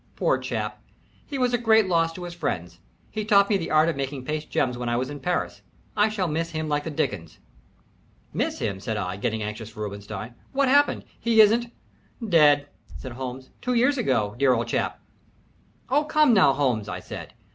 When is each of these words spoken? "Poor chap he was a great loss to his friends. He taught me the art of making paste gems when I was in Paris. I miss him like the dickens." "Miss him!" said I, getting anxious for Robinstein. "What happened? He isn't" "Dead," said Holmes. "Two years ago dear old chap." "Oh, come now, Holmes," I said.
"Poor 0.15 0.39
chap 0.39 0.81
he 1.27 1.37
was 1.37 1.53
a 1.53 1.59
great 1.59 1.85
loss 1.85 2.11
to 2.11 2.23
his 2.23 2.33
friends. 2.33 2.79
He 3.11 3.23
taught 3.23 3.51
me 3.51 3.57
the 3.57 3.69
art 3.69 3.87
of 3.87 3.95
making 3.95 4.25
paste 4.25 4.49
gems 4.49 4.75
when 4.75 4.89
I 4.89 4.95
was 4.97 5.11
in 5.11 5.19
Paris. 5.19 5.61
I 5.95 6.09
miss 6.25 6.49
him 6.49 6.67
like 6.67 6.85
the 6.85 6.89
dickens." 6.89 7.37
"Miss 8.33 8.57
him!" 8.57 8.79
said 8.79 8.97
I, 8.97 9.15
getting 9.17 9.43
anxious 9.43 9.69
for 9.69 9.83
Robinstein. 9.87 10.33
"What 10.53 10.69
happened? 10.69 11.03
He 11.19 11.39
isn't" 11.39 11.71
"Dead," 12.39 12.67
said 12.97 13.11
Holmes. 13.11 13.51
"Two 13.61 13.75
years 13.75 13.99
ago 13.99 14.33
dear 14.39 14.53
old 14.55 14.65
chap." 14.69 14.99
"Oh, 15.87 16.03
come 16.05 16.33
now, 16.33 16.53
Holmes," 16.53 16.89
I 16.89 16.99
said. 16.99 17.35